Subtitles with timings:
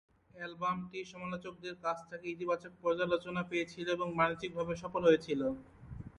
[0.33, 5.41] অ্যালবামটি সমালোচকদের কাছ থেকে ইতিবাচক পর্যালোচনা পেয়েছিল এবং বাণিজ্যিকভাবে সফল হয়েছিল।